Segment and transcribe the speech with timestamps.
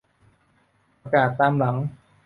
[1.03, 1.75] ประกาศตามหลัง